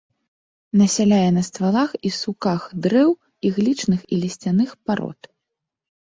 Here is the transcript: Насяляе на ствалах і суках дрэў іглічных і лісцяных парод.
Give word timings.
Насяляе 0.79 1.27
на 1.33 1.41
ствалах 1.49 1.91
і 2.09 2.11
суках 2.19 2.61
дрэў 2.85 3.09
іглічных 3.49 4.01
і 4.13 4.19
лісцяных 4.23 4.69
парод. 4.89 5.29